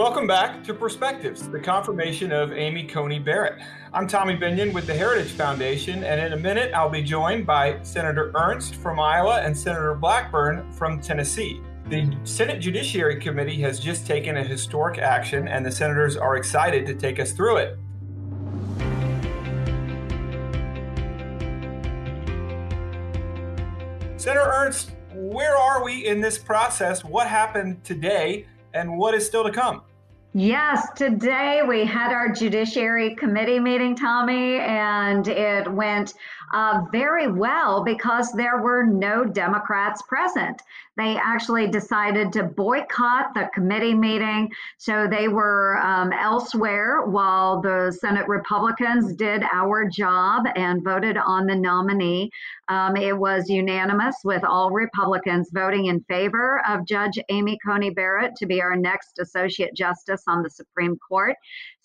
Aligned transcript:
Welcome 0.00 0.26
back 0.26 0.64
to 0.64 0.72
Perspectives, 0.72 1.46
the 1.46 1.60
confirmation 1.60 2.32
of 2.32 2.54
Amy 2.54 2.84
Coney 2.84 3.18
Barrett. 3.18 3.60
I'm 3.92 4.06
Tommy 4.06 4.34
Binion 4.34 4.72
with 4.72 4.86
the 4.86 4.94
Heritage 4.94 5.32
Foundation, 5.32 6.04
and 6.04 6.18
in 6.18 6.32
a 6.32 6.38
minute 6.38 6.72
I'll 6.72 6.88
be 6.88 7.02
joined 7.02 7.46
by 7.46 7.82
Senator 7.82 8.32
Ernst 8.34 8.76
from 8.76 8.98
Iowa 8.98 9.42
and 9.42 9.54
Senator 9.54 9.94
Blackburn 9.94 10.72
from 10.72 11.02
Tennessee. 11.02 11.60
The 11.88 12.16
Senate 12.24 12.60
Judiciary 12.60 13.20
Committee 13.20 13.60
has 13.60 13.78
just 13.78 14.06
taken 14.06 14.38
a 14.38 14.42
historic 14.42 14.96
action, 14.96 15.48
and 15.48 15.66
the 15.66 15.70
senators 15.70 16.16
are 16.16 16.36
excited 16.36 16.86
to 16.86 16.94
take 16.94 17.20
us 17.20 17.32
through 17.32 17.58
it. 17.58 17.78
Senator 24.16 24.50
Ernst, 24.50 24.92
where 25.12 25.58
are 25.58 25.84
we 25.84 26.06
in 26.06 26.22
this 26.22 26.38
process? 26.38 27.04
What 27.04 27.26
happened 27.26 27.84
today, 27.84 28.46
and 28.72 28.96
what 28.96 29.12
is 29.12 29.26
still 29.26 29.44
to 29.44 29.52
come? 29.52 29.82
Yes, 30.32 30.86
today 30.94 31.62
we 31.66 31.84
had 31.84 32.12
our 32.12 32.28
Judiciary 32.28 33.16
Committee 33.16 33.58
meeting, 33.58 33.96
Tommy, 33.96 34.60
and 34.60 35.26
it 35.26 35.68
went 35.72 36.14
uh, 36.52 36.82
very 36.90 37.30
well 37.30 37.82
because 37.84 38.32
there 38.32 38.60
were 38.60 38.84
no 38.84 39.24
Democrats 39.24 40.02
present. 40.02 40.62
They 40.96 41.16
actually 41.16 41.68
decided 41.68 42.32
to 42.34 42.42
boycott 42.42 43.32
the 43.34 43.48
committee 43.54 43.94
meeting. 43.94 44.50
So 44.76 45.06
they 45.06 45.28
were 45.28 45.78
um, 45.78 46.12
elsewhere 46.12 47.06
while 47.06 47.60
the 47.60 47.96
Senate 48.00 48.28
Republicans 48.28 49.14
did 49.14 49.42
our 49.52 49.88
job 49.88 50.44
and 50.56 50.84
voted 50.84 51.16
on 51.16 51.46
the 51.46 51.54
nominee. 51.54 52.30
Um, 52.68 52.96
it 52.96 53.16
was 53.16 53.48
unanimous 53.48 54.16
with 54.24 54.44
all 54.44 54.70
Republicans 54.70 55.50
voting 55.52 55.86
in 55.86 56.00
favor 56.04 56.62
of 56.68 56.86
Judge 56.86 57.18
Amy 57.28 57.58
Coney 57.64 57.90
Barrett 57.90 58.36
to 58.36 58.46
be 58.46 58.60
our 58.60 58.76
next 58.76 59.18
Associate 59.18 59.74
Justice 59.74 60.24
on 60.28 60.42
the 60.42 60.50
Supreme 60.50 60.96
Court. 60.98 61.36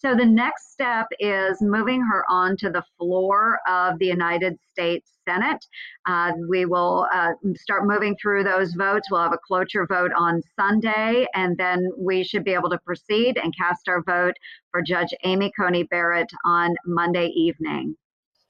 So 0.06 0.14
the 0.14 0.24
next 0.24 0.72
step 0.72 1.08
is 1.20 1.64
moving 1.64 2.00
her 2.00 2.24
on 2.30 2.58
to 2.58 2.70
the 2.70 2.84
floor 2.96 3.58
of 3.68 3.98
the 3.98 4.06
United 4.06 4.56
States 4.72 5.14
Senate. 5.28 5.66
Uh, 6.06 6.32
we 6.48 6.66
will 6.66 7.08
uh, 7.12 7.32
start 7.56 7.88
moving 7.88 8.16
through 8.22 8.44
those 8.44 8.76
votes. 8.76 9.10
We'll 9.10 9.24
have 9.24 9.34
a 9.34 9.40
cloture 9.40 9.88
vote 9.88 10.12
on 10.16 10.44
Sunday, 10.56 11.26
and 11.34 11.58
then 11.58 11.90
we 11.98 12.24
should 12.24 12.44
be 12.44 12.54
able 12.54 12.70
to 12.70 12.78
proceed 12.86 13.40
and 13.42 13.52
cast 13.58 13.88
our 13.88 14.04
vote 14.04 14.36
for 14.70 14.84
Judge 14.84 15.12
Amy 15.24 15.52
Coney 15.60 15.86
Barrett 15.86 16.30
on 16.46 16.76
Monday 16.86 17.30
evening. 17.30 17.96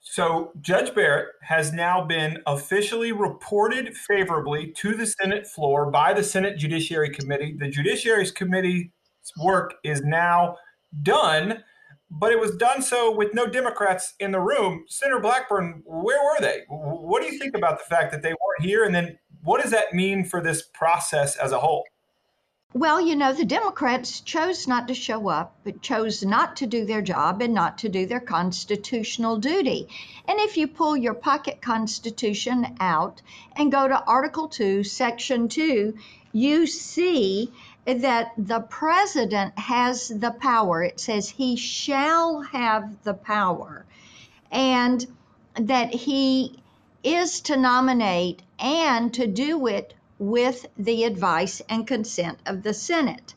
So, 0.02 0.52
Judge 0.60 0.94
Barrett 0.94 1.30
has 1.44 1.72
now 1.72 2.04
been 2.04 2.40
officially 2.48 3.14
reported 3.14 3.96
favorably 3.96 4.74
to 4.80 4.94
the 4.94 5.06
Senate 5.06 5.48
floor 5.48 5.90
by 5.90 6.14
the 6.14 6.22
Senate 6.22 6.58
Judiciary 6.58 7.12
Committee. 7.12 7.56
The 7.58 7.70
Judiciary 7.70 8.30
Committee's 8.30 8.90
work 9.42 9.76
is 9.86 10.02
now 10.02 10.58
done, 11.02 11.64
but 12.10 12.32
it 12.32 12.40
was 12.40 12.56
done 12.56 12.82
so 12.82 13.14
with 13.14 13.34
no 13.34 13.48
Democrats 13.48 14.14
in 14.20 14.32
the 14.32 14.40
room. 14.40 14.86
Senator 14.88 15.20
Blackburn, 15.20 15.84
where 15.86 16.24
were 16.24 16.40
they? 16.40 16.62
What 16.70 17.22
do 17.22 17.32
you 17.32 17.40
think 17.40 17.56
about 17.56 17.80
the 17.80 17.86
fact 17.86 18.12
that 18.12 18.22
they 18.22 18.30
weren't 18.30 18.62
here? 18.62 18.84
And 18.84 18.94
then 18.94 19.18
what 19.44 19.62
does 19.62 19.72
that 19.72 19.94
mean 19.94 20.26
for 20.26 20.42
this 20.42 20.64
process 20.64 21.36
as 21.38 21.52
a 21.52 21.60
whole? 21.60 21.86
Well, 22.74 23.00
you 23.00 23.16
know, 23.16 23.32
the 23.32 23.46
Democrats 23.46 24.20
chose 24.20 24.68
not 24.68 24.90
to 24.90 24.94
show 24.94 25.30
up, 25.30 25.56
but 25.64 25.82
chose 25.82 26.26
not 26.26 26.58
to 26.58 26.68
do 26.68 26.84
their 26.84 27.02
job 27.02 27.42
and 27.42 27.54
not 27.54 27.78
to 27.78 27.90
do 27.90 28.06
their 28.06 28.20
constitutional 28.20 29.38
duty. 29.38 29.88
And 30.28 30.40
if 30.42 30.58
you 30.58 30.68
pull 30.68 30.98
your 30.98 31.14
pocket 31.14 31.62
constitution 31.62 32.76
out 32.82 33.22
and 33.56 33.72
go 33.72 33.88
to 33.88 34.04
Article 34.04 34.50
2, 34.50 34.84
Section 34.84 35.48
2, 35.48 35.96
you 36.34 36.68
see 36.68 37.50
that 37.86 38.32
the 38.38 38.62
president 38.62 39.58
has 39.60 40.08
the 40.08 40.32
power. 40.32 40.84
It 40.84 41.00
says 41.00 41.30
he 41.30 41.56
shall 41.56 42.42
have 42.42 43.04
the 43.04 43.14
power, 43.14 43.86
and 44.52 45.06
that 45.54 45.94
he 45.94 46.58
is 47.04 47.42
to 47.42 47.56
nominate 47.56 48.42
and 48.60 49.14
to 49.14 49.28
do 49.28 49.68
it 49.68 49.94
with 50.18 50.66
the 50.78 51.04
advice 51.04 51.62
and 51.70 51.86
consent 51.86 52.40
of 52.46 52.64
the 52.64 52.74
Senate. 52.74 53.36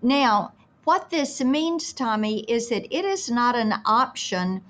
Now, 0.00 0.52
what 0.84 1.10
this 1.10 1.40
means, 1.40 1.92
Tommy, 1.92 2.40
is 2.40 2.70
that 2.70 2.96
it 2.96 3.04
is 3.04 3.30
not 3.30 3.54
an 3.54 3.74
option 3.84 4.62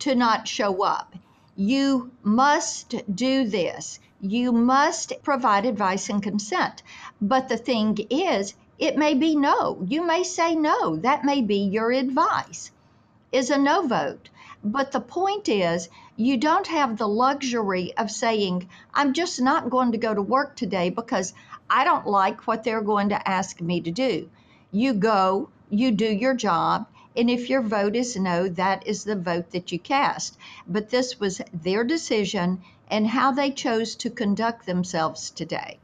to 0.00 0.14
not 0.14 0.48
show 0.48 0.82
up. 0.82 1.14
You 1.56 2.10
must 2.22 2.94
do 3.14 3.48
this. 3.48 4.00
You 4.20 4.52
must 4.52 5.12
provide 5.22 5.64
advice 5.64 6.08
and 6.08 6.22
consent. 6.22 6.82
But 7.20 7.48
the 7.48 7.56
thing 7.56 7.96
is, 8.10 8.54
it 8.78 8.96
may 8.96 9.14
be 9.14 9.36
no. 9.36 9.84
You 9.86 10.04
may 10.04 10.22
say 10.24 10.54
no. 10.54 10.96
That 10.96 11.24
may 11.24 11.42
be 11.42 11.58
your 11.58 11.92
advice, 11.92 12.70
is 13.30 13.50
a 13.50 13.58
no 13.58 13.86
vote. 13.86 14.28
But 14.64 14.92
the 14.92 15.00
point 15.00 15.48
is, 15.48 15.88
you 16.16 16.36
don't 16.36 16.66
have 16.66 16.96
the 16.96 17.08
luxury 17.08 17.96
of 17.96 18.10
saying, 18.10 18.68
I'm 18.92 19.12
just 19.12 19.40
not 19.40 19.70
going 19.70 19.92
to 19.92 19.98
go 19.98 20.14
to 20.14 20.22
work 20.22 20.56
today 20.56 20.90
because 20.90 21.34
I 21.68 21.84
don't 21.84 22.06
like 22.06 22.46
what 22.46 22.64
they're 22.64 22.80
going 22.80 23.10
to 23.10 23.28
ask 23.28 23.60
me 23.60 23.80
to 23.82 23.90
do. 23.90 24.30
You 24.70 24.94
go, 24.94 25.50
you 25.70 25.90
do 25.90 26.06
your 26.06 26.34
job, 26.34 26.86
and 27.16 27.30
if 27.30 27.48
your 27.48 27.62
vote 27.62 27.94
is 27.94 28.16
no, 28.16 28.48
that 28.48 28.86
is 28.86 29.04
the 29.04 29.16
vote 29.16 29.50
that 29.52 29.70
you 29.70 29.78
cast. 29.78 30.36
But 30.66 30.90
this 30.90 31.20
was 31.20 31.40
their 31.52 31.84
decision 31.84 32.62
and 32.88 33.06
how 33.06 33.32
they 33.32 33.50
chose 33.50 33.94
to 33.96 34.10
conduct 34.10 34.66
themselves 34.66 35.30
today. 35.30 35.78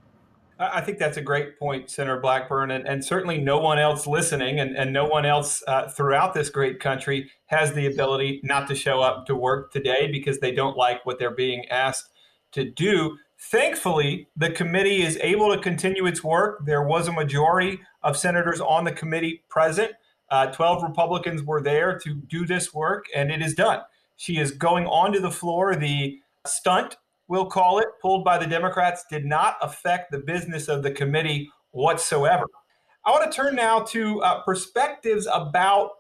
I 0.61 0.83
think 0.83 0.99
that's 0.99 1.17
a 1.17 1.23
great 1.23 1.59
point, 1.59 1.89
Senator 1.89 2.21
Blackburn, 2.21 2.71
and, 2.71 2.87
and 2.87 3.03
certainly 3.03 3.39
no 3.39 3.59
one 3.59 3.79
else 3.79 4.07
listening 4.07 4.61
and, 4.61 4.77
and 4.77 4.93
no 4.93 5.07
one 5.07 5.25
else 5.25 5.63
uh, 5.67 5.89
throughout 5.89 6.35
this 6.35 6.51
great 6.51 6.81
country 6.81 7.31
has 7.47 7.73
the 7.73 7.87
ability 7.87 8.43
not 8.45 8.69
to 8.69 8.75
show 8.75 9.01
up 9.01 9.25
to 9.27 9.35
work 9.35 9.73
today 9.73 10.11
because 10.13 10.39
they 10.39 10.53
don't 10.53 10.77
like 10.77 11.05
what 11.07 11.19
they're 11.19 11.31
being 11.31 11.67
asked 11.71 12.11
to 12.53 12.65
do. 12.65 13.17
Thankfully, 13.39 14.29
the 14.37 14.51
committee 14.51 15.03
is 15.03 15.17
able 15.23 15.55
to 15.55 15.63
continue 15.63 16.05
its 16.05 16.23
work. 16.23 16.67
There 16.67 16.83
was 16.83 17.09
a 17.09 17.13
majority 17.13 17.81
of 18.03 18.19
senators 18.19 18.61
on 18.61 18.85
the 18.85 18.93
committee 18.93 19.43
present. 19.49 19.93
Uh, 20.31 20.47
12 20.49 20.83
Republicans 20.83 21.43
were 21.43 21.63
there 21.63 21.99
to 22.01 22.15
do 22.15 22.45
this 22.45 22.75
work, 22.75 23.07
and 23.17 23.33
it 23.33 23.41
is 23.41 23.55
done. 23.55 23.81
She 24.17 24.37
is 24.37 24.51
going 24.51 24.87
onto 24.87 25.21
the 25.21 25.31
floor. 25.31 25.75
The 25.75 26.19
stunt 26.47 26.99
we'll 27.31 27.47
call 27.47 27.79
it, 27.79 27.87
pulled 28.03 28.25
by 28.25 28.37
the 28.37 28.47
Democrats, 28.47 29.05
did 29.09 29.25
not 29.25 29.57
affect 29.63 30.11
the 30.11 30.19
business 30.19 30.67
of 30.69 30.83
the 30.83 30.91
committee 30.91 31.49
whatsoever. 31.71 32.45
I 33.07 33.13
want 33.13 33.31
to 33.31 33.35
turn 33.35 33.55
now 33.55 33.81
to 33.81 34.21
uh, 34.21 34.43
perspectives 34.43 35.29
about 35.33 35.93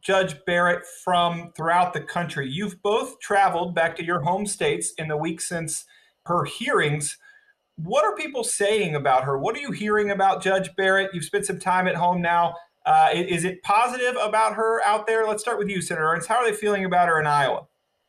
Judge 0.00 0.36
Barrett 0.46 0.84
from 1.04 1.50
throughout 1.56 1.92
the 1.92 2.00
country. 2.00 2.48
You've 2.48 2.80
both 2.82 3.18
traveled 3.18 3.74
back 3.74 3.96
to 3.96 4.04
your 4.04 4.20
home 4.20 4.46
states 4.46 4.92
in 4.96 5.08
the 5.08 5.16
week 5.16 5.40
since 5.40 5.84
her 6.26 6.44
hearings. 6.44 7.18
What 7.74 8.04
are 8.04 8.14
people 8.14 8.44
saying 8.44 8.94
about 8.94 9.24
her? 9.24 9.36
What 9.36 9.56
are 9.56 9.60
you 9.60 9.72
hearing 9.72 10.12
about 10.12 10.40
Judge 10.40 10.70
Barrett? 10.76 11.10
You've 11.12 11.24
spent 11.24 11.46
some 11.46 11.58
time 11.58 11.88
at 11.88 11.96
home 11.96 12.22
now. 12.22 12.54
Uh, 12.86 13.08
is 13.12 13.44
it 13.44 13.60
positive 13.64 14.14
about 14.22 14.54
her 14.54 14.80
out 14.86 15.08
there? 15.08 15.26
Let's 15.26 15.42
start 15.42 15.58
with 15.58 15.68
you, 15.68 15.82
Senator 15.82 16.06
Ernst. 16.06 16.28
How 16.28 16.36
are 16.36 16.48
they 16.48 16.56
feeling 16.56 16.84
about 16.84 17.08
her 17.08 17.18
in 17.18 17.26
Iowa? 17.26 17.66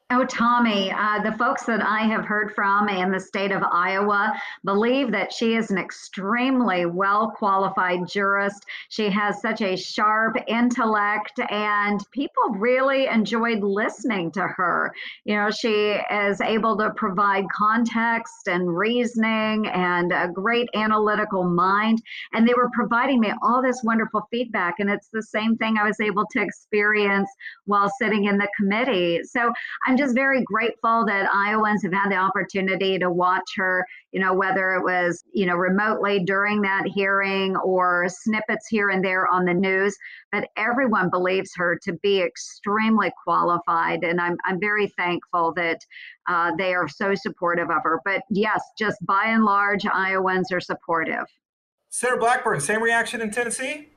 Oh, 0.10 0.24
Tommy, 0.24 0.90
uh, 0.90 1.22
the 1.22 1.38
folks 1.38 1.66
that 1.66 1.86
I 1.86 2.04
have 2.04 2.24
heard 2.24 2.56
from 2.56 2.88
in 2.88 3.12
the 3.12 3.20
state 3.20 3.52
of 3.52 3.62
Iowa 3.62 4.32
believe 4.64 5.12
that 5.12 5.34
she 5.34 5.56
is 5.56 5.70
an 5.70 5.78
extremely 5.78 6.86
well 6.86 7.32
qualified 7.32 8.08
jurist. 8.08 8.66
She 8.88 9.10
has 9.10 9.42
such 9.42 9.62
a 9.62 9.76
sharp 9.76 10.38
intellect, 10.48 11.42
and 11.50 12.00
people 12.12 12.52
really 12.52 13.08
enjoyed 13.08 13.60
listening 13.64 14.32
to 14.32 14.44
her. 14.44 14.94
You 15.26 15.36
know, 15.36 15.52
she 15.52 15.98
is 16.10 16.40
able 16.40 16.78
to 16.78 16.92
provide 16.92 17.44
context 17.54 18.48
and 18.48 18.78
reasoning 18.78 19.68
and 19.68 20.14
a 20.14 20.30
great 20.34 20.70
analytical 20.74 21.44
mind. 21.44 22.02
And 22.32 22.48
they 22.48 22.54
were 22.54 22.70
providing 22.74 23.20
me 23.20 23.34
all 23.44 23.62
this 23.62 23.82
wonderful 23.84 24.26
feedback. 24.32 24.76
And 24.80 24.90
it's 24.90 25.10
the 25.12 25.24
same 25.24 25.58
thing 25.58 25.78
I 25.78 25.84
was 25.86 26.00
able 26.00 26.24
to 26.32 26.42
experience 26.42 27.30
while 27.66 27.92
sitting 28.00 28.24
in 28.24 28.38
the 28.38 28.48
committee. 28.58 29.20
So 29.26 29.52
I'm 29.86 29.97
just 29.98 30.16
very 30.16 30.44
grateful 30.44 31.06
that 31.06 31.30
Iowans 31.34 31.84
have 31.84 31.94
had 31.94 32.10
the 32.10 32.16
opportunity 32.16 32.98
to 33.00 33.10
watch 33.10 33.50
her, 33.56 33.86
you 34.12 34.20
know, 34.20 34.34
whether 34.34 34.76
it 34.76 34.84
was, 34.84 35.24
you 35.34 35.46
know, 35.46 35.56
remotely 35.56 36.24
during 36.24 36.62
that 36.62 36.86
hearing 36.88 37.56
or 37.58 38.08
snippets 38.08 38.68
here 38.68 38.90
and 38.90 39.04
there 39.04 39.28
on 39.28 39.46
the 39.46 39.54
news. 39.54 39.96
But 40.32 40.50
everyone 40.56 41.10
believes 41.10 41.52
her 41.56 41.78
to 41.84 41.94
be 42.04 42.22
extremely 42.22 43.12
qualified. 43.24 44.04
And 44.04 44.22
I'm, 44.22 44.38
I'm 44.46 44.60
very 44.60 44.88
thankful 44.98 45.54
that 45.56 45.80
uh, 46.28 46.52
they 46.58 46.74
are 46.74 46.88
so 46.88 47.16
supportive 47.16 47.70
of 47.70 47.84
her. 47.84 48.00
But 48.06 48.22
yes, 48.30 48.62
just 48.78 48.98
by 49.06 49.26
and 49.28 49.44
large, 49.44 49.86
Iowans 49.86 50.52
are 50.52 50.62
supportive. 50.62 51.26
Senator 51.90 52.20
Blackburn, 52.20 52.60
same 52.60 52.84
reaction 52.84 53.22
in 53.22 53.32
Tennessee? 53.32 53.90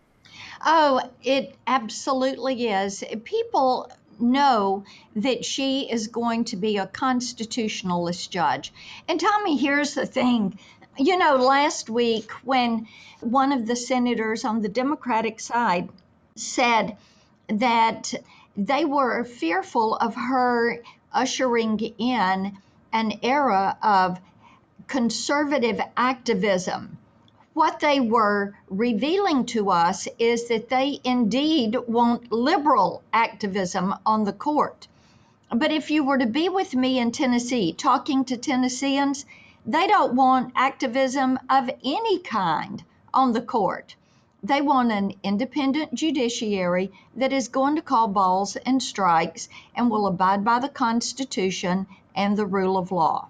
Oh, 0.65 1.01
it 1.23 1.57
absolutely 1.67 2.69
is. 2.69 3.03
People 3.25 3.91
know 4.21 4.85
that 5.17 5.45
she 5.45 5.91
is 5.91 6.09
going 6.09 6.45
to 6.45 6.57
be 6.57 6.77
a 6.77 6.87
constitutionalist 6.87 8.31
judge. 8.31 8.73
And 9.09 9.21
Tommy, 9.21 9.57
here's 9.57 9.95
the 9.95 10.07
thing. 10.07 10.59
You 10.99 11.17
know, 11.19 11.37
last 11.37 11.89
week 11.89 12.31
when 12.45 12.87
one 13.21 13.53
of 13.53 13.67
the 13.67 13.77
senators 13.77 14.45
on 14.45 14.63
the 14.63 14.69
Democratic 14.69 15.41
side 15.41 15.89
said 16.35 16.97
that 17.49 18.13
they 18.57 18.85
were 18.85 19.25
fearful 19.25 19.97
of 19.97 20.15
her 20.15 20.83
ushering 21.13 21.79
in 21.81 22.57
an 22.93 23.13
era 23.23 23.77
of 23.83 24.21
conservative 24.87 25.81
activism. 25.97 26.99
What 27.61 27.81
they 27.81 28.01
were 28.01 28.55
revealing 28.71 29.45
to 29.53 29.69
us 29.69 30.09
is 30.19 30.49
that 30.49 30.71
they 30.71 30.99
indeed 31.05 31.77
want 31.87 32.33
liberal 32.33 33.03
activism 33.13 33.95
on 34.07 34.25
the 34.25 34.33
court. 34.33 34.89
But 35.55 35.71
if 35.71 35.91
you 35.91 36.03
were 36.03 36.17
to 36.17 36.25
be 36.25 36.49
with 36.49 36.75
me 36.75 36.99
in 36.99 37.13
Tennessee 37.13 37.75
talking 37.75 38.25
to 38.25 38.39
Tennesseans, 38.39 39.27
they 39.67 39.87
don't 39.87 40.15
want 40.15 40.55
activism 40.57 41.39
of 41.51 41.69
any 41.85 42.21
kind 42.21 42.83
on 43.13 43.33
the 43.33 43.43
court. 43.43 43.95
They 44.43 44.63
want 44.63 44.91
an 44.91 45.13
independent 45.23 45.93
judiciary 45.93 46.91
that 47.15 47.35
is 47.35 47.49
going 47.49 47.77
to 47.77 47.83
call 47.83 48.09
balls 48.09 48.57
and 48.57 48.83
strikes 48.83 49.51
and 49.77 49.91
will 49.91 50.07
abide 50.07 50.47
by 50.47 50.61
the 50.61 50.71
Constitution 50.71 51.87
and 52.17 52.39
the 52.39 52.47
rule 52.47 52.79
of 52.79 52.91
law. 52.91 53.29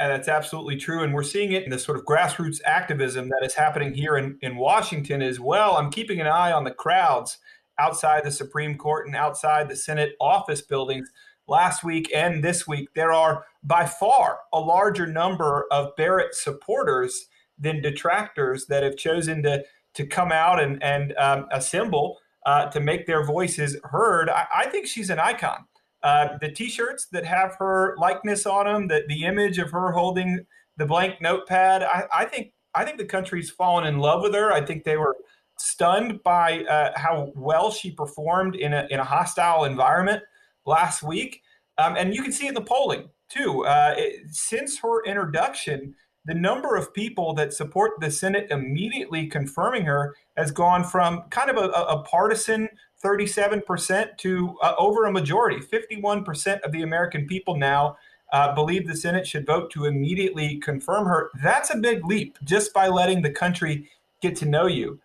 And 0.00 0.10
that's 0.10 0.28
absolutely 0.28 0.76
true. 0.76 1.02
And 1.02 1.14
we're 1.14 1.22
seeing 1.22 1.52
it 1.52 1.64
in 1.64 1.70
the 1.70 1.78
sort 1.78 1.98
of 1.98 2.04
grassroots 2.04 2.60
activism 2.64 3.28
that 3.28 3.44
is 3.44 3.54
happening 3.54 3.94
here 3.94 4.16
in, 4.16 4.38
in 4.42 4.56
Washington 4.56 5.22
as 5.22 5.38
well. 5.38 5.76
I'm 5.76 5.90
keeping 5.90 6.20
an 6.20 6.26
eye 6.26 6.52
on 6.52 6.64
the 6.64 6.70
crowds 6.70 7.38
outside 7.78 8.24
the 8.24 8.30
Supreme 8.30 8.76
Court 8.76 9.06
and 9.06 9.16
outside 9.16 9.68
the 9.68 9.76
Senate 9.76 10.14
office 10.20 10.62
buildings 10.62 11.10
last 11.46 11.84
week 11.84 12.10
and 12.14 12.42
this 12.42 12.66
week. 12.66 12.88
There 12.94 13.12
are 13.12 13.44
by 13.62 13.86
far 13.86 14.40
a 14.52 14.60
larger 14.60 15.06
number 15.06 15.66
of 15.70 15.94
Barrett 15.96 16.34
supporters 16.34 17.26
than 17.58 17.80
detractors 17.80 18.66
that 18.66 18.82
have 18.82 18.96
chosen 18.96 19.42
to, 19.44 19.64
to 19.94 20.06
come 20.06 20.32
out 20.32 20.60
and, 20.60 20.82
and 20.82 21.14
um, 21.16 21.46
assemble 21.52 22.18
uh, 22.46 22.66
to 22.70 22.80
make 22.80 23.06
their 23.06 23.24
voices 23.24 23.76
heard. 23.84 24.28
I, 24.28 24.46
I 24.54 24.66
think 24.66 24.86
she's 24.86 25.10
an 25.10 25.18
icon. 25.18 25.66
Uh, 26.04 26.36
the 26.42 26.50
T-shirts 26.50 27.06
that 27.12 27.24
have 27.24 27.56
her 27.58 27.96
likeness 27.98 28.44
on 28.44 28.66
them, 28.66 28.88
the, 28.88 29.04
the 29.08 29.24
image 29.24 29.58
of 29.58 29.70
her 29.70 29.90
holding 29.90 30.44
the 30.76 30.84
blank 30.84 31.20
notepad. 31.22 31.82
I, 31.82 32.04
I 32.12 32.24
think 32.26 32.52
I 32.74 32.84
think 32.84 32.98
the 32.98 33.06
country's 33.06 33.50
fallen 33.50 33.86
in 33.86 33.98
love 33.98 34.22
with 34.22 34.34
her. 34.34 34.52
I 34.52 34.64
think 34.64 34.84
they 34.84 34.98
were 34.98 35.16
stunned 35.58 36.22
by 36.22 36.64
uh, 36.64 36.92
how 36.96 37.32
well 37.34 37.70
she 37.70 37.90
performed 37.90 38.54
in 38.54 38.74
a 38.74 38.86
in 38.90 39.00
a 39.00 39.04
hostile 39.04 39.64
environment 39.64 40.22
last 40.66 41.02
week, 41.02 41.40
um, 41.78 41.96
and 41.96 42.14
you 42.14 42.22
can 42.22 42.32
see 42.32 42.46
it 42.46 42.50
in 42.50 42.54
the 42.54 42.60
polling 42.60 43.08
too. 43.30 43.64
Uh, 43.64 43.94
it, 43.96 44.26
since 44.30 44.78
her 44.80 45.04
introduction, 45.04 45.94
the 46.26 46.34
number 46.34 46.76
of 46.76 46.92
people 46.92 47.34
that 47.34 47.52
support 47.52 47.92
the 48.00 48.10
Senate 48.10 48.48
immediately 48.50 49.26
confirming 49.26 49.84
her 49.84 50.14
has 50.36 50.50
gone 50.50 50.84
from 50.84 51.22
kind 51.30 51.50
of 51.50 51.56
a, 51.56 51.68
a 51.68 52.02
partisan 52.02 52.68
37% 53.04 54.16
to 54.18 54.56
uh, 54.62 54.74
over 54.78 55.04
a 55.04 55.12
majority. 55.12 55.58
51% 55.60 56.60
of 56.60 56.72
the 56.72 56.82
American 56.82 57.26
people 57.26 57.56
now 57.56 57.96
uh, 58.32 58.54
believe 58.54 58.86
the 58.86 58.96
Senate 58.96 59.26
should 59.26 59.46
vote 59.46 59.70
to 59.72 59.84
immediately 59.84 60.58
confirm 60.58 61.06
her. 61.06 61.30
That's 61.42 61.72
a 61.72 61.76
big 61.76 62.04
leap 62.04 62.38
just 62.42 62.72
by 62.72 62.88
letting 62.88 63.22
the 63.22 63.30
country 63.30 63.88
get 64.20 64.34
to 64.36 64.46
know 64.46 64.66
you. 64.66 64.98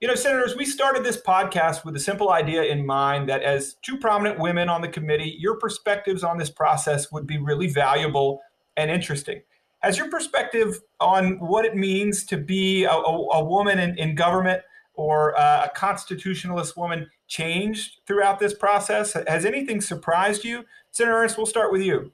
You 0.00 0.08
know, 0.08 0.14
senators, 0.14 0.56
we 0.56 0.64
started 0.64 1.04
this 1.04 1.20
podcast 1.20 1.84
with 1.84 1.94
a 1.94 2.00
simple 2.00 2.30
idea 2.30 2.62
in 2.62 2.86
mind 2.86 3.28
that 3.28 3.42
as 3.42 3.76
two 3.82 3.98
prominent 3.98 4.40
women 4.40 4.70
on 4.70 4.80
the 4.80 4.88
committee, 4.88 5.36
your 5.38 5.56
perspectives 5.58 6.24
on 6.24 6.38
this 6.38 6.48
process 6.48 7.12
would 7.12 7.26
be 7.26 7.36
really 7.36 7.66
valuable 7.68 8.40
and 8.78 8.90
interesting. 8.90 9.42
Has 9.80 9.98
your 9.98 10.08
perspective 10.08 10.80
on 11.00 11.38
what 11.38 11.66
it 11.66 11.76
means 11.76 12.24
to 12.24 12.38
be 12.38 12.84
a, 12.84 12.92
a, 12.92 13.28
a 13.32 13.44
woman 13.44 13.78
in, 13.78 13.98
in 13.98 14.14
government 14.14 14.62
or 15.00 15.38
uh, 15.38 15.64
a 15.64 15.70
constitutionalist 15.70 16.76
woman 16.76 17.08
changed 17.26 18.00
throughout 18.06 18.38
this 18.38 18.52
process? 18.52 19.14
Has 19.26 19.46
anything 19.46 19.80
surprised 19.80 20.44
you? 20.44 20.64
Senator 20.90 21.16
Ernst, 21.16 21.38
we'll 21.38 21.46
start 21.46 21.72
with 21.72 21.80
you. 21.80 22.12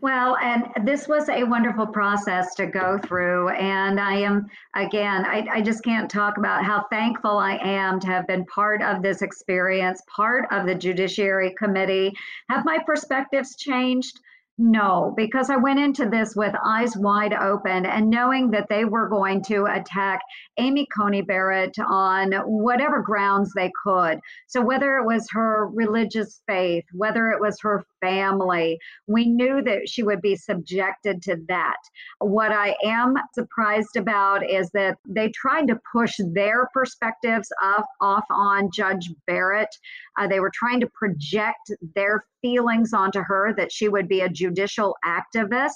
Well, 0.00 0.36
and 0.38 0.64
this 0.86 1.06
was 1.06 1.28
a 1.28 1.44
wonderful 1.44 1.86
process 1.86 2.54
to 2.54 2.66
go 2.66 2.98
through. 2.98 3.50
And 3.50 4.00
I 4.00 4.14
am, 4.16 4.46
again, 4.74 5.24
I, 5.26 5.46
I, 5.52 5.62
just 5.62 5.84
can't 5.84 6.10
talk 6.10 6.36
about 6.36 6.64
how 6.64 6.86
thankful 6.90 7.38
I 7.38 7.58
am 7.62 8.00
to 8.00 8.06
have 8.08 8.26
been 8.26 8.44
part 8.46 8.82
of 8.82 9.02
this 9.02 9.22
experience, 9.22 10.02
part 10.14 10.46
of 10.50 10.66
the 10.66 10.74
Judiciary 10.74 11.54
Committee. 11.58 12.12
Have 12.50 12.64
my 12.64 12.78
perspectives 12.84 13.56
changed? 13.56 14.20
No, 14.56 15.12
because 15.16 15.50
I 15.50 15.56
went 15.56 15.80
into 15.80 16.08
this 16.08 16.36
with 16.36 16.54
eyes 16.64 16.96
wide 16.96 17.32
open 17.32 17.86
and 17.86 18.08
knowing 18.08 18.52
that 18.52 18.68
they 18.68 18.84
were 18.84 19.08
going 19.08 19.42
to 19.44 19.64
attack 19.66 20.20
Amy 20.58 20.86
Coney 20.96 21.22
Barrett 21.22 21.76
on 21.80 22.32
whatever 22.46 23.02
grounds 23.02 23.52
they 23.52 23.72
could. 23.84 24.20
So, 24.46 24.62
whether 24.62 24.96
it 24.98 25.06
was 25.06 25.28
her 25.32 25.66
religious 25.66 26.40
faith, 26.46 26.84
whether 26.92 27.30
it 27.30 27.40
was 27.40 27.58
her 27.62 27.84
family, 28.04 28.78
we 29.06 29.26
knew 29.26 29.62
that 29.62 29.88
she 29.88 30.02
would 30.02 30.20
be 30.20 30.36
subjected 30.36 31.22
to 31.22 31.36
that. 31.48 31.76
What 32.18 32.52
I 32.52 32.76
am 32.84 33.14
surprised 33.34 33.96
about 33.96 34.48
is 34.48 34.70
that 34.70 34.98
they 35.06 35.30
tried 35.30 35.68
to 35.68 35.80
push 35.90 36.14
their 36.32 36.68
perspectives 36.72 37.48
off, 37.62 37.86
off 38.00 38.24
on 38.30 38.70
Judge 38.72 39.10
Barrett. 39.26 39.74
Uh, 40.18 40.28
they 40.28 40.40
were 40.40 40.52
trying 40.54 40.80
to 40.80 40.88
project 40.88 41.72
their 41.94 42.24
feelings 42.42 42.92
onto 42.92 43.20
her 43.20 43.54
that 43.56 43.72
she 43.72 43.88
would 43.88 44.08
be 44.08 44.20
a 44.20 44.28
judicial 44.28 44.96
activist 45.04 45.72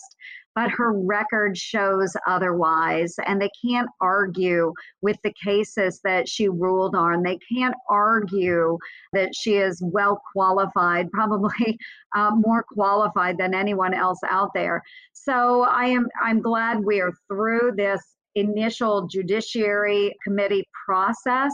but 0.59 0.73
her 0.73 0.93
record 0.93 1.57
shows 1.57 2.17
otherwise. 2.27 3.15
And 3.25 3.41
they 3.41 3.51
can't 3.65 3.89
argue 4.01 4.75
with 5.03 5.17
the 5.23 5.33
cases 5.45 6.01
that 6.03 6.29
she 6.29 6.49
ruled 6.49 6.97
on. 6.97 7.23
They 7.23 7.39
can't 7.55 7.77
argue 7.89 8.77
that 9.13 9.37
she 9.37 9.55
is 9.55 9.81
well 9.81 10.21
qualified, 10.33 11.11
probably 11.13 11.79
uh, 12.17 12.33
more 12.35 12.65
qualified 12.73 13.39
than 13.39 13.55
anyone 13.55 13.95
else 13.95 14.19
out 14.29 14.51
there. 14.53 14.83
So 15.13 15.63
I 15.63 15.85
am 15.85 16.09
I'm 16.21 16.43
glad 16.43 16.81
we 16.85 17.01
are 17.01 17.13
through 17.29 17.75
this 17.77 18.03
initial 18.39 19.07
Judiciary 19.07 20.15
Committee 20.25 20.67
process. 20.87 21.53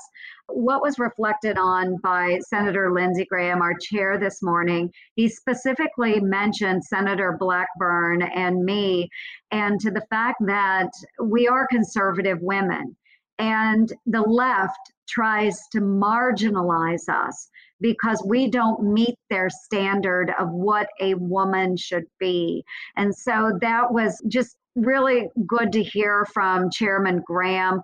What 0.49 0.83
was 0.83 0.99
reflected 0.99 1.57
on 1.59 1.97
by 2.03 2.39
Senator 2.49 2.93
Lindsey 2.93 3.25
Graham, 3.25 3.63
our 3.63 3.75
chair 3.75 4.19
this 4.19 4.43
morning, 4.43 4.93
he 5.17 5.29
specifically 5.29 6.21
mentioned 6.21 6.85
Senator 6.85 7.37
Blackburn 7.39 8.23
and 8.23 8.65
me, 8.65 9.09
and 9.51 9.81
to 9.81 9.91
the 9.91 10.07
fact 10.11 10.39
that 10.47 10.91
we 11.23 11.49
are 11.49 11.67
conservative 11.67 12.39
women. 12.41 12.97
And 13.39 13.93
the 14.07 14.23
left 14.23 14.93
tries 15.09 15.61
to 15.73 15.81
marginalize 15.81 17.09
us 17.09 17.49
because 17.81 18.25
we 18.27 18.49
don't 18.49 18.93
meet 18.93 19.17
their 19.29 19.51
standard 19.51 20.33
of 20.39 20.51
what 20.51 20.89
a 21.01 21.15
woman 21.15 21.77
should 21.77 22.07
be. 22.19 22.65
And 22.97 23.15
so 23.15 23.59
that 23.61 23.93
was 23.93 24.23
just 24.29 24.57
really 24.75 25.29
good 25.47 25.73
to 25.73 25.83
hear 25.83 26.27
from 26.33 26.71
Chairman 26.71 27.23
Graham 27.27 27.81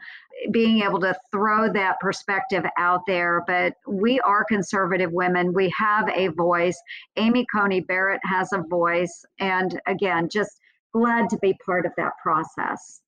being 0.50 0.82
able 0.82 1.00
to 1.00 1.14
throw 1.30 1.72
that 1.72 2.00
perspective 2.00 2.64
out 2.78 3.02
there. 3.06 3.42
But 3.46 3.74
we 3.86 4.20
are 4.20 4.44
conservative 4.44 5.12
women. 5.12 5.52
We 5.52 5.72
have 5.76 6.08
a 6.08 6.28
voice. 6.28 6.80
Amy 7.16 7.46
Coney 7.54 7.80
Barrett 7.80 8.20
has 8.24 8.52
a 8.52 8.62
voice. 8.68 9.24
And 9.38 9.80
again, 9.86 10.28
just 10.28 10.60
glad 10.92 11.30
to 11.30 11.38
be 11.38 11.56
part 11.64 11.86
of 11.86 11.92
that 11.96 12.12
process. 12.22 13.00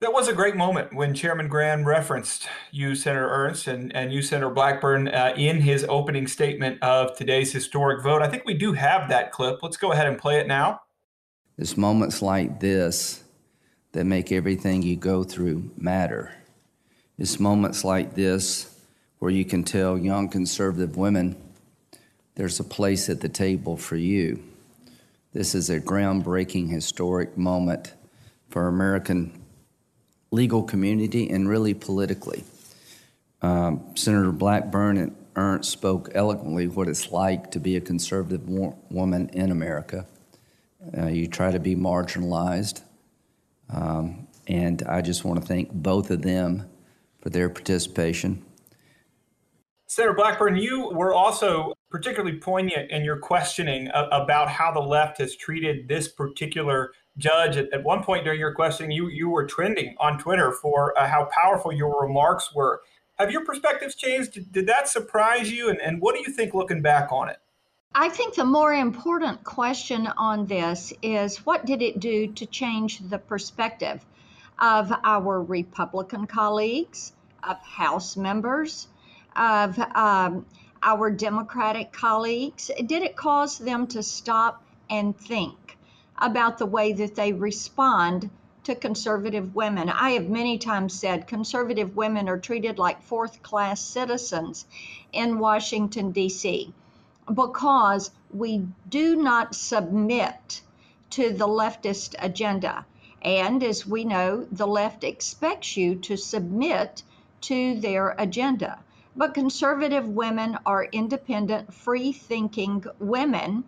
That 0.00 0.14
was 0.14 0.28
a 0.28 0.32
great 0.32 0.56
moment 0.56 0.94
when 0.94 1.12
Chairman 1.12 1.48
Graham 1.48 1.86
referenced 1.86 2.48
you, 2.70 2.94
Senator 2.94 3.28
Ernst, 3.28 3.66
and, 3.66 3.94
and 3.94 4.10
you, 4.10 4.22
Senator 4.22 4.48
Blackburn, 4.48 5.08
uh, 5.08 5.34
in 5.36 5.60
his 5.60 5.84
opening 5.90 6.26
statement 6.26 6.82
of 6.82 7.14
today's 7.18 7.52
historic 7.52 8.02
vote. 8.02 8.22
I 8.22 8.28
think 8.28 8.46
we 8.46 8.54
do 8.54 8.72
have 8.72 9.10
that 9.10 9.30
clip. 9.30 9.58
Let's 9.62 9.76
go 9.76 9.92
ahead 9.92 10.06
and 10.06 10.16
play 10.16 10.40
it 10.40 10.46
now. 10.46 10.80
It's 11.58 11.76
moments 11.76 12.22
like 12.22 12.60
this 12.60 13.24
that 13.92 14.04
make 14.04 14.32
everything 14.32 14.82
you 14.82 14.96
go 14.96 15.24
through 15.24 15.70
matter. 15.76 16.32
It's 17.18 17.40
moments 17.40 17.84
like 17.84 18.14
this 18.14 18.80
where 19.18 19.30
you 19.30 19.44
can 19.44 19.64
tell 19.64 19.98
young 19.98 20.28
conservative 20.28 20.96
women 20.96 21.36
there's 22.34 22.60
a 22.60 22.64
place 22.64 23.10
at 23.10 23.20
the 23.20 23.28
table 23.28 23.76
for 23.76 23.96
you. 23.96 24.42
This 25.32 25.54
is 25.54 25.68
a 25.68 25.80
groundbreaking 25.80 26.70
historic 26.70 27.36
moment 27.36 27.92
for 28.48 28.66
American 28.66 29.42
legal 30.30 30.62
community 30.62 31.28
and 31.28 31.48
really 31.48 31.74
politically. 31.74 32.44
Um, 33.42 33.94
Senator 33.94 34.32
Blackburn 34.32 34.96
and 34.96 35.16
Ernst 35.36 35.70
spoke 35.70 36.10
eloquently 36.14 36.66
what 36.66 36.88
it's 36.88 37.10
like 37.10 37.50
to 37.52 37.60
be 37.60 37.76
a 37.76 37.80
conservative 37.80 38.48
wo- 38.48 38.78
woman 38.90 39.28
in 39.30 39.50
America. 39.50 40.06
Uh, 40.96 41.06
you 41.06 41.26
try 41.26 41.50
to 41.50 41.58
be 41.58 41.76
marginalized, 41.76 42.82
um, 43.72 44.26
and 44.46 44.82
I 44.84 45.00
just 45.00 45.24
want 45.24 45.40
to 45.40 45.46
thank 45.46 45.72
both 45.72 46.10
of 46.10 46.22
them 46.22 46.68
for 47.20 47.30
their 47.30 47.48
participation. 47.48 48.44
Senator 49.86 50.14
Blackburn, 50.14 50.56
you 50.56 50.90
were 50.92 51.12
also 51.12 51.74
particularly 51.90 52.38
poignant 52.38 52.90
in 52.92 53.02
your 53.02 53.18
questioning 53.18 53.90
about 53.92 54.48
how 54.48 54.70
the 54.70 54.80
left 54.80 55.18
has 55.18 55.34
treated 55.34 55.88
this 55.88 56.06
particular 56.06 56.92
judge. 57.18 57.56
At, 57.56 57.82
one 57.82 58.04
point 58.04 58.22
during 58.22 58.38
your 58.38 58.54
questioning, 58.54 58.92
you, 58.92 59.08
you 59.08 59.28
were 59.28 59.44
trending 59.46 59.96
on 59.98 60.16
Twitter 60.16 60.52
for 60.52 60.96
uh, 60.96 61.08
how 61.08 61.28
powerful 61.32 61.72
your 61.72 62.00
remarks 62.00 62.54
were 62.54 62.82
Have 63.18 63.32
your 63.32 63.44
perspectives 63.44 63.96
changed? 63.96 64.34
Did, 64.34 64.52
did 64.52 64.66
that 64.68 64.88
surprise 64.88 65.50
you? 65.50 65.68
And, 65.68 65.80
and 65.80 66.00
what 66.00 66.14
do 66.14 66.20
you 66.20 66.32
think 66.32 66.54
looking 66.54 66.82
back 66.82 67.10
on 67.10 67.28
it? 67.28 67.38
I 67.92 68.08
think 68.08 68.36
the 68.36 68.44
more 68.44 68.72
important 68.72 69.42
question 69.42 70.06
on 70.06 70.46
this 70.46 70.92
is 71.02 71.44
what 71.44 71.66
did 71.66 71.82
it 71.82 71.98
do 71.98 72.28
to 72.34 72.46
change 72.46 73.00
the 73.00 73.18
perspective 73.18 74.06
of 74.60 74.92
our 75.02 75.42
Republican 75.42 76.28
colleagues, 76.28 77.12
of 77.42 77.58
House 77.58 78.16
members, 78.16 78.86
of 79.34 79.76
um, 79.78 80.46
our 80.84 81.10
Democratic 81.10 81.92
colleagues? 81.92 82.70
Did 82.86 83.02
it 83.02 83.16
cause 83.16 83.58
them 83.58 83.88
to 83.88 84.04
stop 84.04 84.62
and 84.88 85.18
think 85.18 85.76
about 86.16 86.58
the 86.58 86.66
way 86.66 86.92
that 86.92 87.16
they 87.16 87.32
respond 87.32 88.30
to 88.64 88.76
conservative 88.76 89.56
women? 89.56 89.88
I 89.88 90.10
have 90.10 90.28
many 90.28 90.58
times 90.58 90.94
said 90.94 91.26
conservative 91.26 91.96
women 91.96 92.28
are 92.28 92.38
treated 92.38 92.78
like 92.78 93.02
fourth 93.02 93.42
class 93.42 93.80
citizens 93.80 94.64
in 95.12 95.40
Washington, 95.40 96.12
D.C 96.12 96.72
because 97.34 98.10
we 98.32 98.66
do 98.88 99.16
not 99.16 99.54
submit 99.54 100.62
to 101.10 101.32
the 101.32 101.46
leftist 101.46 102.14
agenda. 102.18 102.84
And 103.22 103.62
as 103.62 103.86
we 103.86 104.04
know, 104.04 104.46
the 104.50 104.66
left 104.66 105.04
expects 105.04 105.76
you 105.76 105.96
to 105.96 106.16
submit 106.16 107.02
to 107.42 107.80
their 107.80 108.14
agenda. 108.18 108.78
But 109.16 109.34
conservative 109.34 110.08
women 110.08 110.58
are 110.64 110.84
independent, 110.84 111.74
free 111.74 112.12
thinking 112.12 112.84
women, 112.98 113.64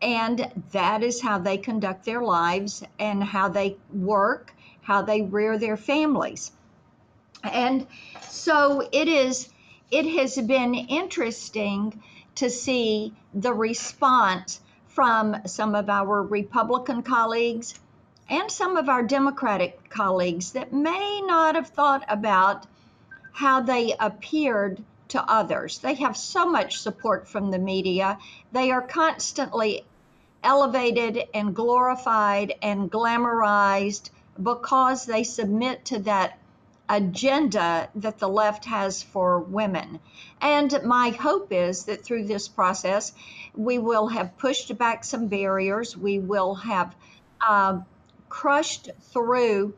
and 0.00 0.50
that 0.72 1.02
is 1.02 1.20
how 1.20 1.38
they 1.38 1.58
conduct 1.58 2.04
their 2.04 2.22
lives 2.22 2.84
and 2.98 3.22
how 3.22 3.48
they 3.48 3.76
work, 3.92 4.54
how 4.82 5.02
they 5.02 5.22
rear 5.22 5.58
their 5.58 5.76
families. 5.76 6.52
And 7.42 7.86
so 8.22 8.88
it 8.92 9.08
is 9.08 9.48
it 9.90 10.06
has 10.18 10.36
been 10.36 10.74
interesting 10.74 12.02
to 12.36 12.50
see 12.50 13.12
the 13.34 13.52
response 13.52 14.60
from 14.88 15.36
some 15.46 15.74
of 15.74 15.90
our 15.90 16.22
Republican 16.22 17.02
colleagues 17.02 17.74
and 18.28 18.50
some 18.50 18.76
of 18.76 18.88
our 18.88 19.02
Democratic 19.02 19.88
colleagues 19.90 20.52
that 20.52 20.72
may 20.72 21.20
not 21.20 21.54
have 21.54 21.68
thought 21.68 22.04
about 22.08 22.66
how 23.32 23.60
they 23.60 23.94
appeared 23.98 24.82
to 25.08 25.30
others. 25.30 25.78
They 25.78 25.94
have 25.94 26.16
so 26.16 26.50
much 26.50 26.80
support 26.80 27.28
from 27.28 27.50
the 27.50 27.58
media. 27.58 28.18
They 28.52 28.70
are 28.70 28.82
constantly 28.82 29.84
elevated 30.42 31.22
and 31.34 31.54
glorified 31.54 32.54
and 32.62 32.90
glamorized 32.90 34.10
because 34.42 35.06
they 35.06 35.24
submit 35.24 35.84
to 35.86 35.98
that 36.00 36.38
agenda 36.88 37.88
that 37.96 38.18
the 38.18 38.28
left 38.28 38.64
has 38.66 39.02
for 39.02 39.40
women. 39.40 40.00
And 40.40 40.78
my 40.84 41.10
hope 41.10 41.52
is 41.52 41.84
that 41.86 42.04
through 42.04 42.24
this 42.24 42.48
process, 42.48 43.12
we 43.54 43.78
will 43.78 44.08
have 44.08 44.38
pushed 44.38 44.76
back 44.76 45.04
some 45.04 45.28
barriers, 45.28 45.96
we 45.96 46.18
will 46.18 46.54
have 46.54 46.94
uh, 47.46 47.80
crushed 48.28 48.90
through 49.00 49.74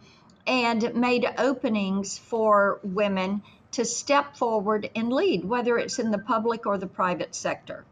and 0.46 0.94
made 0.94 1.26
openings 1.36 2.18
for 2.18 2.80
women 2.82 3.42
to 3.72 3.84
step 3.84 4.36
forward 4.36 4.88
and 4.96 5.12
lead, 5.12 5.44
whether 5.44 5.76
it's 5.78 5.98
in 5.98 6.10
the 6.10 6.18
public 6.18 6.66
or 6.66 6.78
the 6.78 6.86
private 6.86 7.34
sector. 7.34 7.84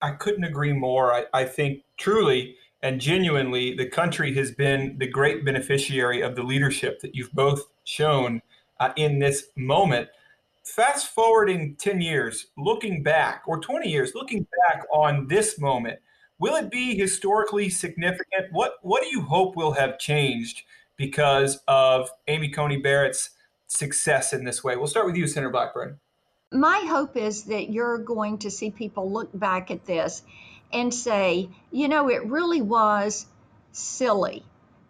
I 0.00 0.10
couldn't 0.12 0.44
agree 0.44 0.72
more. 0.72 1.12
I, 1.14 1.26
I 1.32 1.44
think 1.44 1.82
truly 1.96 2.56
and 2.82 3.00
genuinely, 3.00 3.74
the 3.76 3.86
country 3.86 4.34
has 4.34 4.50
been 4.50 4.96
the 4.98 5.06
great 5.06 5.44
beneficiary 5.44 6.20
of 6.20 6.34
the 6.34 6.42
leadership 6.42 7.00
that 7.00 7.14
you've 7.14 7.32
both 7.32 7.68
shown 7.84 8.42
uh, 8.82 8.92
in 8.96 9.20
this 9.20 9.44
moment. 9.56 10.08
Fast 10.64 11.08
forwarding 11.08 11.76
10 11.76 12.00
years, 12.00 12.46
looking 12.56 13.02
back, 13.02 13.42
or 13.46 13.60
20 13.60 13.88
years, 13.88 14.12
looking 14.14 14.46
back 14.66 14.84
on 14.92 15.28
this 15.28 15.58
moment, 15.58 16.00
will 16.38 16.56
it 16.56 16.70
be 16.70 16.96
historically 16.96 17.68
significant? 17.68 18.46
What, 18.50 18.74
what 18.82 19.02
do 19.02 19.08
you 19.08 19.22
hope 19.22 19.54
will 19.56 19.72
have 19.72 19.98
changed 19.98 20.62
because 20.96 21.60
of 21.68 22.10
Amy 22.26 22.48
Coney 22.48 22.78
Barrett's 22.78 23.30
success 23.68 24.32
in 24.32 24.44
this 24.44 24.64
way? 24.64 24.76
We'll 24.76 24.88
start 24.88 25.06
with 25.06 25.16
you, 25.16 25.26
Senator 25.26 25.50
Blackburn. 25.50 25.98
My 26.52 26.84
hope 26.88 27.16
is 27.16 27.44
that 27.44 27.70
you're 27.70 27.98
going 27.98 28.38
to 28.38 28.50
see 28.50 28.70
people 28.70 29.10
look 29.10 29.30
back 29.32 29.70
at 29.70 29.86
this 29.86 30.22
and 30.72 30.92
say, 30.92 31.48
you 31.70 31.88
know, 31.88 32.08
it 32.08 32.24
really 32.26 32.62
was 32.62 33.26
silly 33.72 34.44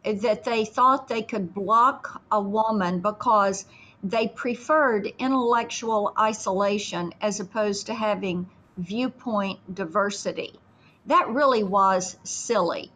that 0.05 0.45
they 0.45 0.65
thought 0.65 1.09
they 1.09 1.23
could 1.23 1.55
block 1.55 2.23
a 2.31 2.41
woman 2.41 3.01
because 3.01 3.65
they 4.03 4.29
preferred 4.29 5.13
intellectual 5.19 6.13
isolation 6.19 7.13
as 7.21 7.39
opposed 7.41 7.87
to 7.87 7.95
having 7.95 8.49
viewpoint 8.77 9.75
diversity. 9.75 10.59
That 11.07 11.29
really 11.29 11.63
was 11.63 12.17
silly, 12.25 12.91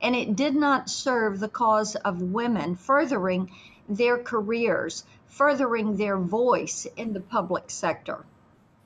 and 0.00 0.14
it 0.14 0.36
did 0.36 0.54
not 0.54 0.90
serve 0.90 1.40
the 1.40 1.48
cause 1.48 1.96
of 1.96 2.22
women 2.22 2.76
furthering 2.76 3.50
their 3.88 4.18
careers, 4.18 5.04
furthering 5.26 5.96
their 5.96 6.18
voice 6.18 6.86
in 6.96 7.12
the 7.12 7.20
public 7.20 7.70
sector. 7.70 8.24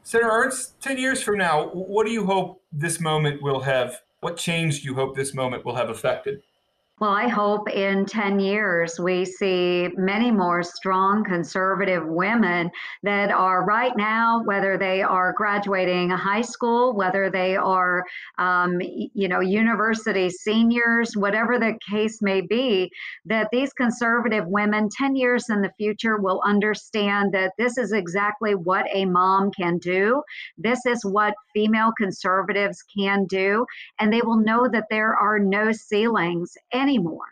Senator 0.02 0.30
Ernst, 0.30 0.80
10 0.80 0.99
years 0.99 1.21
from 1.21 1.37
now, 1.38 1.68
what 1.68 2.06
do 2.06 2.12
you 2.12 2.26
hope 2.26 2.62
this 2.73 3.00
moment 3.00 3.42
will 3.42 3.61
have? 3.61 4.00
What 4.21 4.37
change 4.37 4.83
do 4.83 4.88
you 4.88 4.95
hope 4.95 5.16
this 5.16 5.35
moment 5.35 5.64
will 5.64 5.75
have 5.75 5.90
affected? 5.90 6.42
Well, 6.99 7.11
I 7.11 7.29
hope 7.29 7.69
in 7.69 8.07
10 8.07 8.41
years 8.41 8.99
we 8.99 9.26
see 9.26 9.91
many 9.99 10.31
more 10.31 10.62
strong 10.62 11.25
conservative 11.25 12.07
women 12.07 12.71
that 13.03 13.31
are 13.31 13.67
right 13.67 13.95
now, 13.99 14.43
whether 14.47 14.79
they 14.79 15.03
are 15.03 15.35
graduating 15.35 16.09
high 16.09 16.41
school, 16.41 16.95
whether 16.97 17.29
they 17.29 17.55
are, 17.55 18.03
um, 18.38 18.81
you 18.81 19.29
know, 19.29 19.41
university 19.41 20.31
seniors, 20.31 21.15
whatever 21.19 21.59
the 21.59 21.79
case 21.87 22.23
may 22.23 22.41
be, 22.41 22.91
that 23.26 23.49
these 23.53 23.75
conservative 23.75 24.47
women 24.47 24.88
10 24.88 25.17
years 25.17 25.50
in 25.50 25.61
the 25.61 25.73
future 25.76 26.17
will 26.17 26.41
understand 26.47 27.31
that 27.33 27.53
this 27.59 27.76
is 27.76 27.93
exactly 27.93 28.55
what 28.55 28.87
a 28.91 29.05
mom 29.05 29.50
can 29.50 29.76
do. 29.76 30.23
This 30.57 30.87
is 30.87 31.05
what 31.05 31.35
female 31.53 31.93
conservatives 31.99 32.83
can 32.85 33.26
do. 33.26 33.67
And 34.00 34.11
they 34.11 34.23
will 34.23 34.41
know 34.41 34.67
that 34.67 34.87
there 34.88 35.15
are 35.15 35.38
no 35.38 35.73
ceilings 35.73 36.57
anymore 36.87 37.26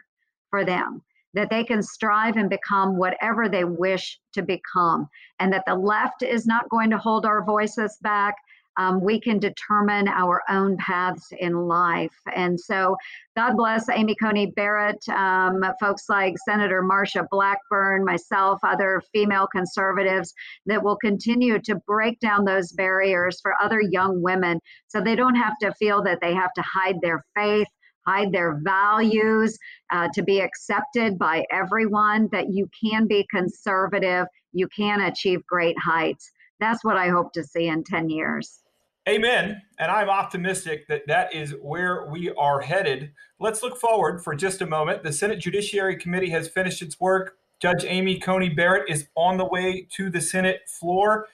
for 0.50 0.64
them, 0.64 1.02
that 1.34 1.50
they 1.50 1.64
can 1.64 1.82
strive 1.82 2.36
and 2.36 2.50
become 2.50 2.96
whatever 2.96 3.48
they 3.48 3.64
wish 3.64 4.18
to 4.32 4.42
become, 4.42 5.08
and 5.38 5.52
that 5.52 5.64
the 5.66 5.74
left 5.74 6.22
is 6.22 6.46
not 6.46 6.68
going 6.70 6.90
to 6.90 6.98
hold 6.98 7.24
our 7.26 7.44
voices 7.44 7.98
back. 8.02 8.34
Um, 8.76 9.00
we 9.00 9.20
can 9.20 9.38
determine 9.38 10.08
our 10.08 10.42
own 10.50 10.76
paths 10.78 11.32
in 11.38 11.54
life. 11.68 12.16
And 12.34 12.58
so, 12.58 12.96
God 13.36 13.56
bless 13.56 13.88
Amy 13.88 14.16
Coney 14.16 14.46
Barrett, 14.46 15.08
um, 15.10 15.62
folks 15.78 16.08
like 16.08 16.34
Senator 16.44 16.82
Marsha 16.82 17.24
Blackburn, 17.30 18.04
myself, 18.04 18.58
other 18.64 19.00
female 19.12 19.46
conservatives 19.46 20.34
that 20.66 20.82
will 20.82 20.96
continue 20.96 21.60
to 21.60 21.76
break 21.86 22.18
down 22.18 22.44
those 22.44 22.72
barriers 22.72 23.40
for 23.40 23.54
other 23.62 23.80
young 23.80 24.20
women 24.20 24.58
so 24.88 25.00
they 25.00 25.14
don't 25.14 25.36
have 25.36 25.56
to 25.62 25.72
feel 25.74 26.02
that 26.02 26.18
they 26.20 26.34
have 26.34 26.52
to 26.54 26.62
hide 26.62 27.00
their 27.00 27.24
faith 27.36 27.68
hide 28.06 28.32
their 28.32 28.60
values, 28.62 29.58
uh, 29.90 30.08
to 30.14 30.22
be 30.22 30.40
accepted 30.40 31.18
by 31.18 31.44
everyone, 31.50 32.28
that 32.32 32.50
you 32.50 32.68
can 32.78 33.06
be 33.06 33.26
conservative, 33.30 34.26
you 34.52 34.68
can 34.68 35.00
achieve 35.00 35.44
great 35.46 35.76
heights. 35.78 36.30
That's 36.60 36.84
what 36.84 36.96
I 36.96 37.08
hope 37.08 37.32
to 37.34 37.42
see 37.42 37.66
in 37.66 37.84
10 37.84 38.08
years. 38.08 38.60
Amen. 39.06 39.60
And 39.78 39.90
I'm 39.90 40.08
optimistic 40.08 40.88
that 40.88 41.06
that 41.08 41.34
is 41.34 41.54
where 41.60 42.06
we 42.06 42.30
are 42.30 42.60
headed. 42.60 43.12
Let's 43.38 43.62
look 43.62 43.78
forward 43.78 44.24
for 44.24 44.34
just 44.34 44.62
a 44.62 44.66
moment. 44.66 45.02
The 45.02 45.12
Senate 45.12 45.40
Judiciary 45.40 45.96
Committee 45.96 46.30
has 46.30 46.48
finished 46.48 46.80
its 46.80 46.98
work. 46.98 47.36
Judge 47.60 47.84
Amy 47.84 48.18
Coney 48.18 48.48
Barrett 48.48 48.88
is 48.88 49.08
on 49.14 49.36
the 49.36 49.44
way 49.44 49.86
to 49.92 50.08
the 50.08 50.20
Senate 50.20 50.62
floor. 50.66 51.26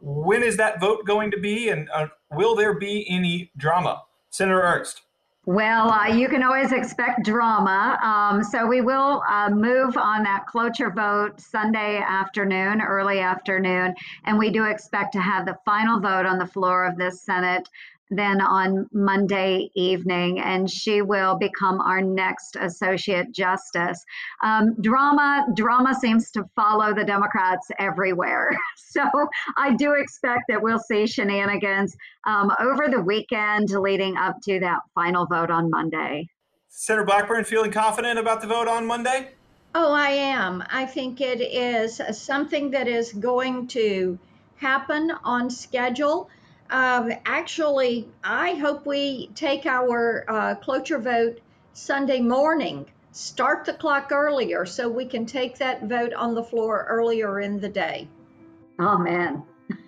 When 0.00 0.42
is 0.42 0.56
that 0.56 0.80
vote 0.80 1.04
going 1.04 1.30
to 1.32 1.38
be? 1.38 1.68
And 1.68 1.90
uh, 1.92 2.06
will 2.30 2.54
there 2.54 2.78
be 2.78 3.06
any 3.08 3.50
drama? 3.58 4.02
Senator 4.30 4.62
Ernst. 4.62 5.02
Well, 5.48 5.90
uh, 5.90 6.08
you 6.08 6.28
can 6.28 6.42
always 6.42 6.72
expect 6.72 7.24
drama. 7.24 7.98
Um, 8.02 8.44
so 8.44 8.66
we 8.66 8.82
will 8.82 9.22
uh, 9.26 9.48
move 9.48 9.96
on 9.96 10.22
that 10.24 10.44
cloture 10.46 10.90
vote 10.90 11.40
Sunday 11.40 12.02
afternoon, 12.06 12.82
early 12.82 13.20
afternoon, 13.20 13.94
and 14.26 14.38
we 14.38 14.50
do 14.50 14.64
expect 14.64 15.14
to 15.14 15.20
have 15.20 15.46
the 15.46 15.56
final 15.64 16.00
vote 16.00 16.26
on 16.26 16.36
the 16.36 16.44
floor 16.44 16.84
of 16.84 16.98
this 16.98 17.22
Senate 17.22 17.66
then 18.10 18.40
on 18.40 18.88
Monday 18.92 19.70
evening, 19.74 20.40
and 20.40 20.70
she 20.70 21.02
will 21.02 21.36
become 21.36 21.80
our 21.80 22.00
next 22.00 22.56
associate 22.56 23.32
justice. 23.32 24.04
Um, 24.42 24.74
drama, 24.80 25.46
drama 25.54 25.94
seems 25.94 26.30
to 26.32 26.48
follow 26.56 26.94
the 26.94 27.04
Democrats 27.04 27.68
everywhere, 27.78 28.56
so 28.76 29.02
I 29.56 29.74
do 29.74 29.92
expect 29.92 30.44
that 30.48 30.62
we'll 30.62 30.78
see 30.78 31.06
shenanigans 31.06 31.96
um, 32.26 32.52
over 32.60 32.88
the 32.88 33.00
weekend 33.00 33.70
leading 33.70 34.16
up 34.16 34.36
to 34.44 34.60
that 34.60 34.80
final 34.94 35.26
vote 35.26 35.50
on 35.50 35.70
Monday. 35.70 36.28
Senator 36.68 37.04
Blackburn, 37.04 37.44
feeling 37.44 37.72
confident 37.72 38.18
about 38.18 38.40
the 38.40 38.46
vote 38.46 38.68
on 38.68 38.86
Monday? 38.86 39.30
Oh, 39.74 39.92
I 39.92 40.10
am. 40.10 40.64
I 40.70 40.86
think 40.86 41.20
it 41.20 41.40
is 41.40 42.00
something 42.12 42.70
that 42.70 42.88
is 42.88 43.12
going 43.12 43.66
to 43.68 44.18
happen 44.56 45.12
on 45.24 45.50
schedule. 45.50 46.30
Um, 46.70 47.12
actually, 47.24 48.08
I 48.24 48.54
hope 48.54 48.86
we 48.86 49.30
take 49.34 49.66
our 49.66 50.24
uh, 50.28 50.54
cloture 50.56 50.98
vote 50.98 51.40
Sunday 51.72 52.20
morning, 52.20 52.86
start 53.12 53.64
the 53.64 53.72
clock 53.72 54.12
earlier 54.12 54.66
so 54.66 54.88
we 54.88 55.06
can 55.06 55.24
take 55.24 55.56
that 55.58 55.84
vote 55.84 56.12
on 56.12 56.34
the 56.34 56.42
floor 56.42 56.86
earlier 56.88 57.40
in 57.40 57.58
the 57.58 57.68
day. 57.68 58.08
Amen. 58.78 59.42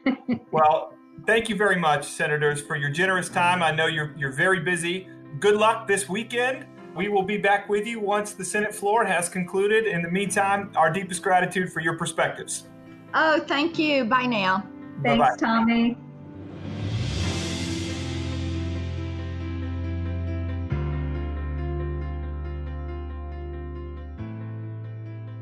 well, 0.51 0.95
thank 1.27 1.49
you 1.49 1.57
very 1.57 1.77
much, 1.77 2.07
senators, 2.07 2.63
for 2.63 2.77
your 2.77 2.91
generous 2.91 3.29
time. 3.29 3.63
I 3.63 3.71
know 3.71 3.87
you're 3.87 4.15
you're 4.17 4.33
very 4.33 4.61
busy. 4.61 5.09
Good 5.39 5.57
luck 5.57 5.87
this 5.87 6.09
weekend. 6.09 6.67
We 6.97 7.09
will 7.09 7.23
be 7.23 7.37
back 7.37 7.69
with 7.69 7.87
you 7.87 8.01
once 8.01 8.33
the 8.33 8.45
Senate 8.45 8.75
floor 8.75 9.05
has 9.05 9.29
concluded. 9.29 9.87
In 9.87 10.03
the 10.03 10.11
meantime, 10.11 10.73
our 10.75 10.91
deepest 10.91 11.23
gratitude 11.23 11.73
for 11.73 11.81
your 11.81 11.97
perspectives. 11.97 12.67
Oh, 13.15 13.41
thank 13.47 13.79
you. 13.79 14.05
Bye 14.05 14.27
now. 14.27 14.67
Thanks, 15.03 15.21
Bye-bye. 15.21 15.37
Tommy. 15.37 15.97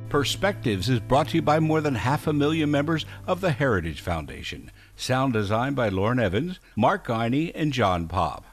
Perspectives 0.08 0.88
is 0.88 1.00
brought 1.00 1.28
to 1.28 1.36
you 1.36 1.42
by 1.42 1.60
more 1.60 1.82
than 1.82 1.94
half 1.94 2.26
a 2.26 2.32
million 2.32 2.70
members 2.70 3.04
of 3.26 3.42
the 3.42 3.50
Heritage 3.50 4.00
Foundation. 4.00 4.70
Sound 4.96 5.34
design 5.34 5.74
by 5.74 5.90
Lauren 5.90 6.18
Evans, 6.18 6.60
Mark 6.74 7.06
Guiney, 7.06 7.52
and 7.54 7.74
John 7.74 8.08
Pop. 8.08 8.44